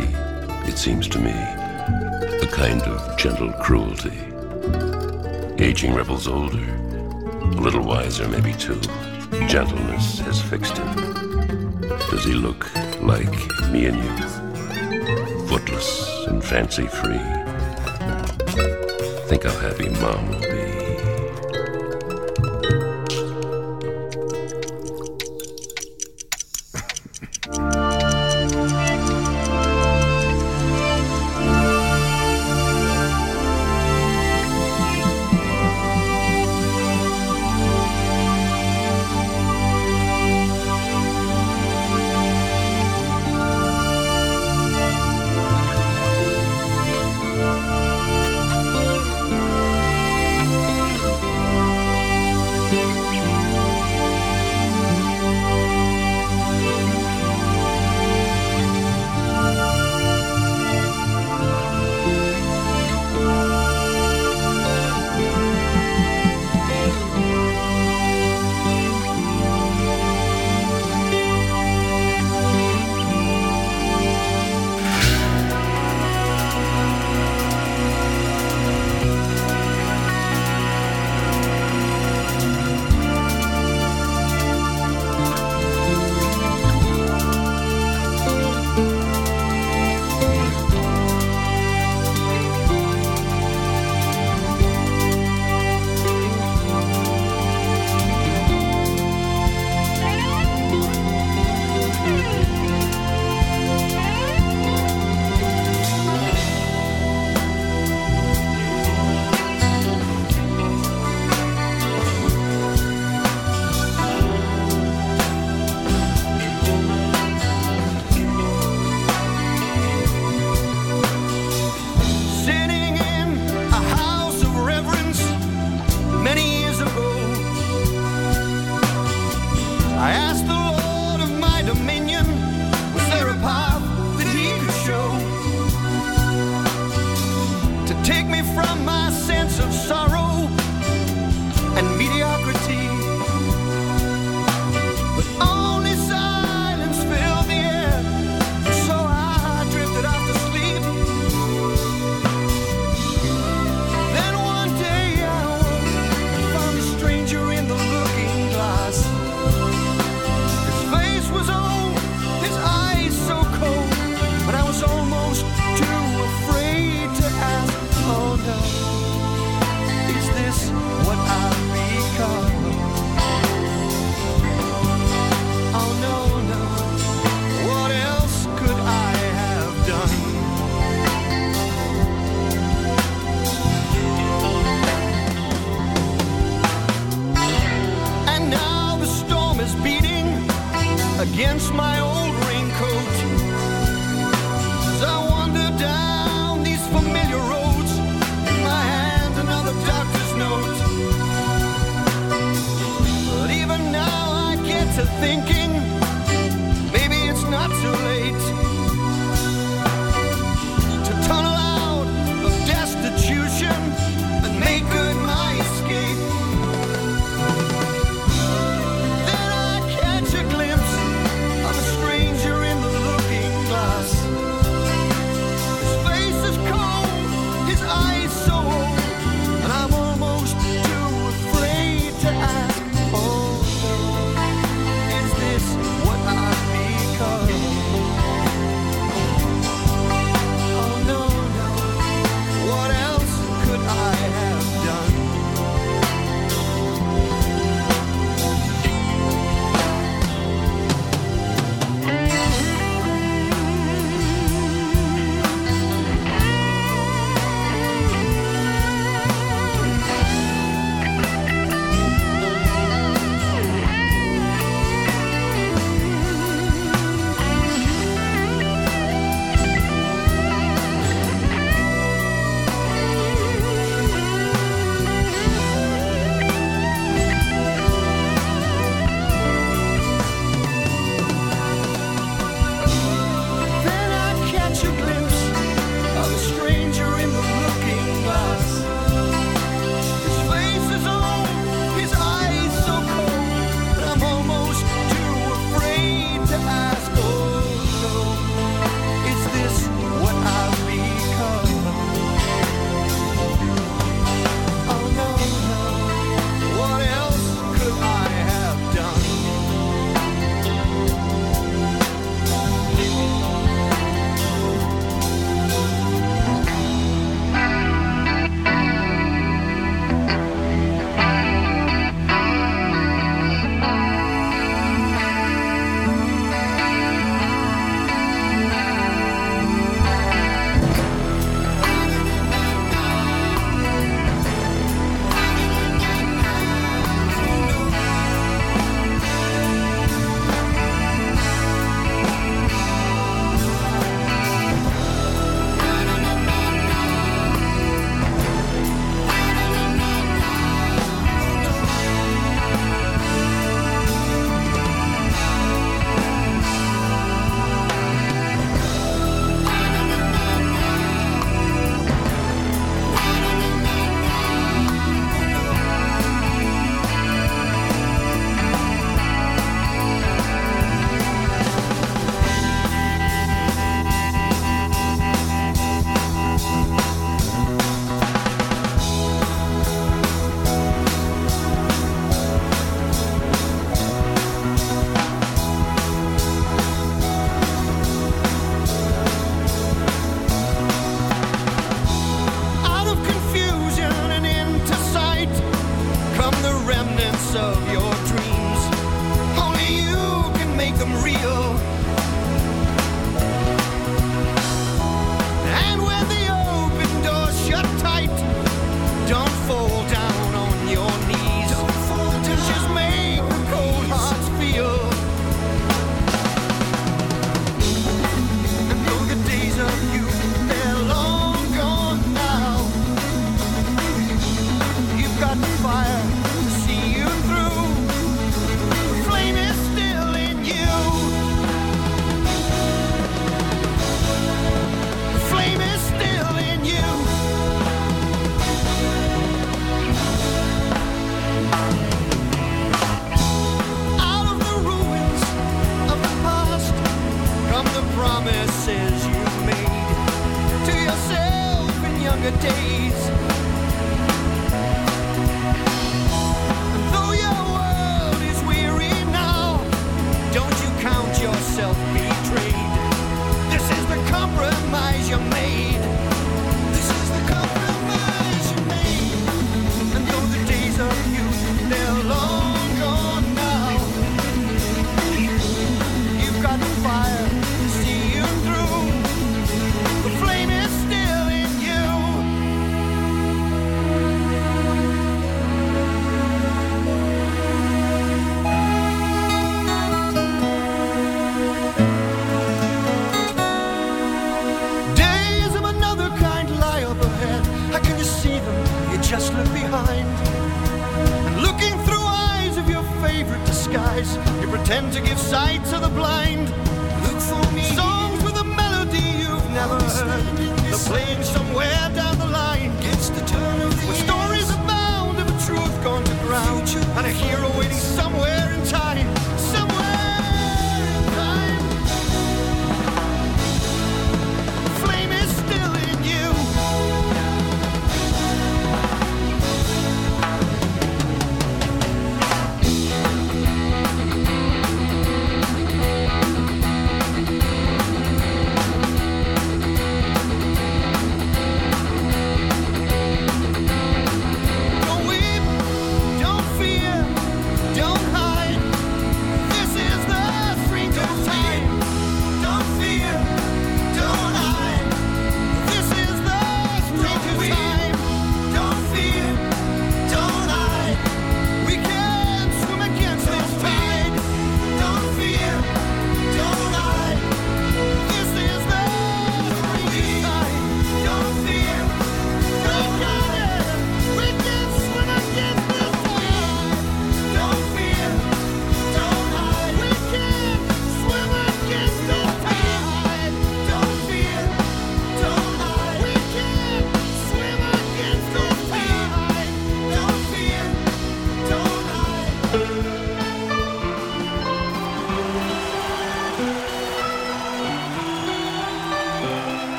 [0.68, 4.18] it seems to me, a kind of gentle cruelty.
[5.62, 8.80] Aging rebels older, a little wiser maybe too.
[9.48, 11.80] Gentleness has fixed him.
[12.10, 12.66] Does he look
[13.00, 13.32] like
[13.70, 15.46] me and you?
[15.46, 17.20] Footless and fancy free.
[19.28, 20.65] Think how happy Mom will be.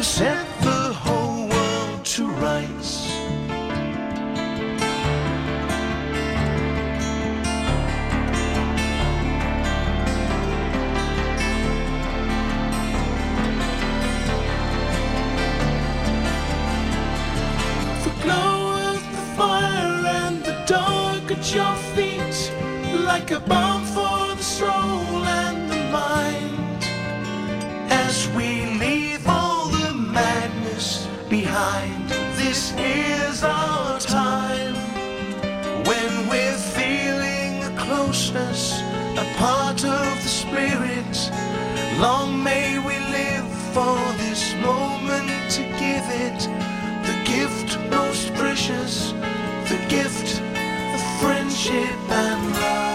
[0.00, 0.49] We'll set
[38.60, 38.80] closeness,
[39.18, 41.30] a part of the spirit.
[41.98, 46.40] Long may we live for this moment to give it
[47.06, 49.12] the gift most precious,
[49.68, 52.89] the gift of friendship and love.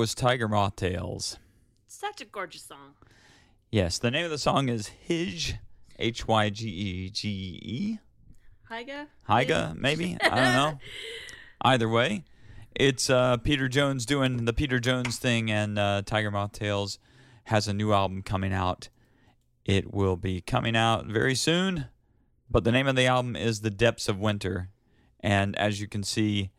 [0.00, 1.36] Was Tiger Moth Tales.
[1.86, 2.94] Such a gorgeous song.
[3.70, 5.58] Yes, the name of the song is Hige,
[5.98, 7.28] H Y G E G
[7.62, 7.98] E.
[8.70, 9.08] Hyga?
[9.28, 10.16] Hyga, maybe?
[10.22, 10.78] I don't know.
[11.60, 12.24] Either way,
[12.74, 16.98] it's uh, Peter Jones doing the Peter Jones thing, and uh, Tiger Moth Tales
[17.44, 18.88] has a new album coming out.
[19.66, 21.88] It will be coming out very soon,
[22.50, 24.70] but the name of the album is The Depths of Winter.
[25.22, 26.52] And as you can see,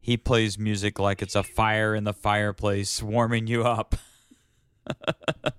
[0.00, 3.96] he plays music like it's a fire in the fireplace warming you up.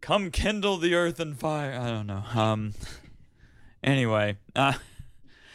[0.00, 1.78] Come kindle the earth and fire.
[1.78, 2.22] I don't know.
[2.34, 2.74] Um.
[3.82, 4.72] Anyway, uh,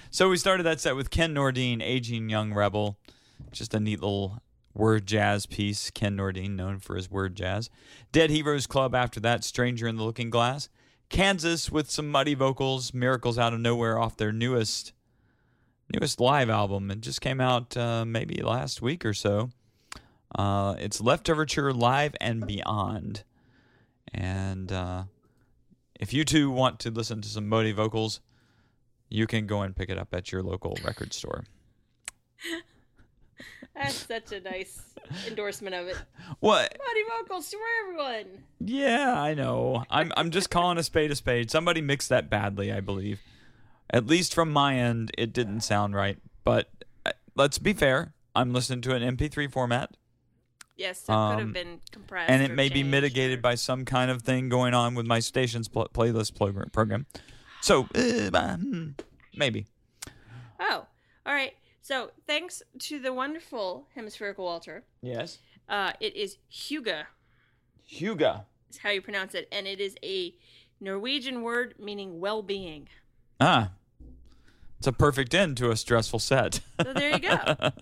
[0.09, 2.97] so we started that set with Ken Nordine, Aging Young Rebel.
[3.51, 4.41] Just a neat little
[4.73, 5.89] word jazz piece.
[5.89, 7.69] Ken Nordine, known for his word jazz.
[8.11, 10.69] Dead Heroes Club after that, Stranger in the Looking Glass.
[11.09, 14.93] Kansas with some muddy vocals, Miracles Out of Nowhere off their newest
[15.93, 16.91] newest live album.
[16.91, 19.49] It just came out uh, maybe last week or so.
[20.33, 23.23] Uh, it's Leftoverture Live and Beyond.
[24.13, 25.03] And uh,
[25.99, 28.21] if you two want to listen to some Muddy vocals,
[29.09, 31.43] you can go and pick it up at your local record store.
[33.75, 34.81] That's such a nice
[35.27, 35.97] endorsement of it.
[36.39, 36.77] What?
[36.77, 38.43] Body vocals to everyone.
[38.59, 39.85] Yeah, I know.
[39.89, 41.49] I'm I'm just calling a spade a spade.
[41.49, 43.21] Somebody mixed that badly, I believe.
[43.91, 46.17] At least from my end, it didn't sound right.
[46.43, 46.69] But
[47.05, 48.13] uh, let's be fair.
[48.33, 49.91] I'm listening to an MP3 format,
[50.77, 52.31] Yes, so it could Um, have been compressed.
[52.31, 55.19] and it may be mitigated or- by some kind of thing going on with my
[55.19, 57.05] station's pl- playlist plog- program.
[57.61, 58.91] So uh, hmm,
[59.35, 59.67] maybe.
[60.59, 60.87] Oh,
[61.25, 61.53] all right.
[61.81, 64.85] So thanks to the wonderful hemispherical Walter.
[65.01, 65.39] Yes.
[65.67, 67.03] Uh, it is Huga,
[67.91, 68.45] Huga.
[68.69, 70.33] is how you pronounce it, and it is a
[70.79, 72.87] Norwegian word meaning well-being.
[73.39, 73.71] Ah.
[74.81, 76.59] It's a perfect end to a stressful set.
[76.83, 77.37] So there you go.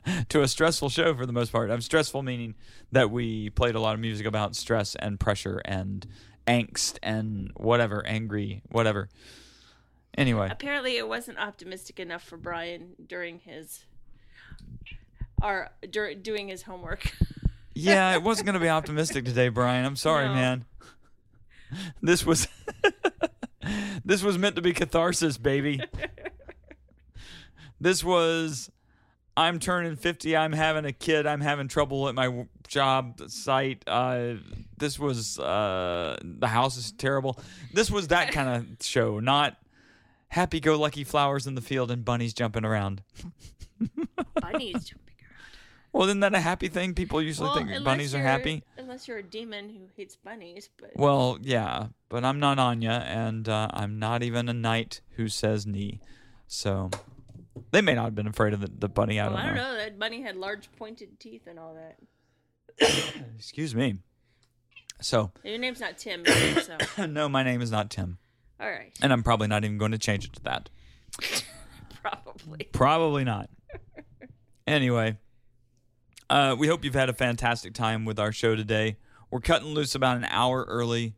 [0.28, 1.72] to a stressful show for the most part.
[1.72, 2.56] I'm stressful meaning
[2.92, 6.06] that we played a lot of music about stress and pressure and
[6.46, 9.08] angst and whatever, angry, whatever.
[10.18, 13.86] Anyway, Apparently, it wasn't optimistic enough for Brian during his
[15.42, 17.14] our dur- doing his homework.
[17.74, 19.86] yeah, it wasn't going to be optimistic today, Brian.
[19.86, 20.34] I'm sorry, No.
[20.34, 20.66] man.
[22.02, 22.50] This was
[24.04, 25.80] This was meant to be catharsis, baby.
[27.82, 28.70] This was
[29.38, 33.84] I'm turning 50, I'm having a kid, I'm having trouble at my job site.
[33.88, 34.34] Uh,
[34.78, 37.40] this was uh, the house is terrible.
[37.74, 39.56] This was that kind of show, not
[40.28, 43.02] happy go lucky flowers in the field and bunnies jumping around.
[44.42, 45.48] Bunnies jumping around.
[45.94, 46.94] Well, isn't that a happy thing?
[46.94, 48.64] People usually Well, think bunnies are happy.
[48.78, 53.48] Unless you're a demon who hates bunnies, but Well, yeah, but I'm not Anya, and
[53.48, 56.02] uh, I'm not even a knight who says Ni.
[56.46, 56.92] So
[57.72, 59.20] they may not have been afraid of the, the bunny.
[59.20, 59.74] I well, don't, I don't know.
[59.74, 59.78] know.
[59.78, 61.98] That bunny had large pointed teeth and all that.
[63.38, 64.00] Excuse me.
[65.02, 68.18] So, Your name's not Tim, so no, my name is not Tim,
[68.60, 70.70] all right, and I'm probably not even going to change it to that.
[72.02, 72.68] probably.
[72.74, 73.50] Probably not.
[74.68, 75.18] anyway,
[76.30, 78.98] uh, we hope you've had a fantastic time with our show today.
[79.32, 81.16] We're cutting loose about an hour early,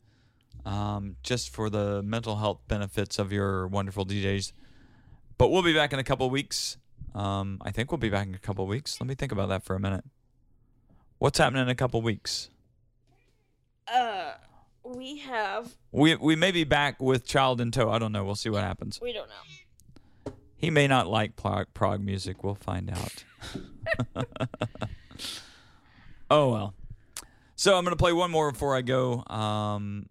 [0.64, 4.52] um, just for the mental health benefits of your wonderful DJs.
[5.42, 6.78] But we'll be back in a couple weeks.
[7.16, 9.02] Um, I think we'll be back in a couple weeks.
[9.02, 10.04] Let me think about that for a minute.
[11.18, 12.52] What's happening in a couple weeks?
[13.92, 14.34] Uh,
[14.84, 15.74] we have.
[15.92, 17.90] We we may be back with Child in Tow.
[17.90, 18.24] I don't know.
[18.24, 19.00] We'll see what happens.
[19.02, 20.34] We don't know.
[20.58, 22.44] He may not like prog, prog music.
[22.44, 23.24] We'll find out.
[26.30, 26.76] oh well.
[27.56, 29.26] So I'm gonna play one more before I go.
[29.26, 30.06] Um,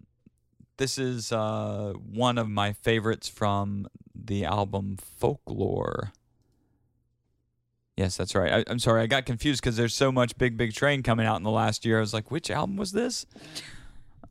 [0.81, 6.11] this is uh, one of my favorites from the album Folklore.
[7.95, 8.51] Yes, that's right.
[8.51, 11.37] I, I'm sorry, I got confused because there's so much Big Big Train coming out
[11.37, 11.97] in the last year.
[11.97, 13.27] I was like, which album was this?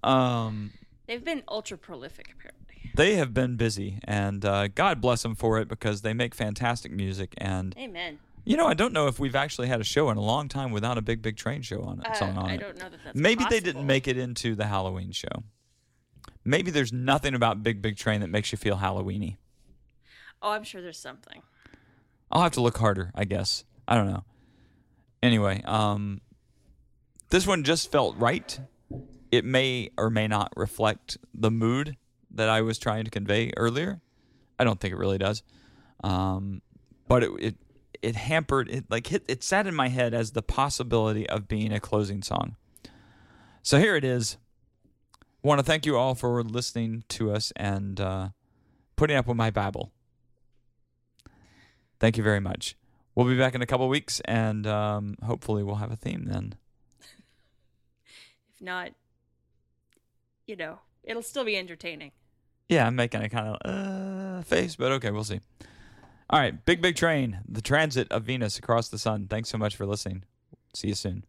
[0.03, 0.73] Um,
[1.07, 2.91] They've been ultra prolific, apparently.
[2.97, 6.91] they have been busy, and uh, God bless them for it because they make fantastic
[6.91, 7.33] music.
[7.39, 8.19] And Amen.
[8.45, 10.73] you know, I don't know if we've actually had a show in a long time
[10.73, 12.07] without a Big Big Train show on it.
[12.09, 12.61] Uh, song on I it.
[12.61, 15.45] don't know that that's Maybe they didn't make it into the Halloween show.
[16.45, 19.37] Maybe there's nothing about Big Big Train that makes you feel Halloweeny.
[20.43, 21.43] Oh, I'm sure there's something.
[22.33, 23.65] I'll have to look harder, I guess.
[23.87, 24.25] I don't know.
[25.23, 26.21] Anyway, um,
[27.29, 28.59] this one just felt right.
[29.31, 31.97] It may or may not reflect the mood
[32.31, 34.01] that I was trying to convey earlier.
[34.59, 35.43] I don't think it really does.
[36.03, 36.63] Um,
[37.09, 37.57] but it, it
[38.03, 41.73] it hampered it like hit it sat in my head as the possibility of being
[41.73, 42.57] a closing song.
[43.63, 44.39] So here it is.
[45.43, 48.29] Want to thank you all for listening to us and uh,
[48.97, 49.91] putting up with my babble.
[51.99, 52.77] Thank you very much.
[53.15, 56.55] We'll be back in a couple weeks, and um, hopefully we'll have a theme then.
[58.55, 58.91] If not,
[60.47, 62.13] you know, it'll still be entertaining.
[62.69, 65.41] Yeah, I'm making a kind of uh, face, but okay, we'll see.
[66.29, 69.27] All right, Big Big Train, the transit of Venus across the sun.
[69.29, 70.25] Thanks so much for listening.
[70.75, 71.25] See you soon.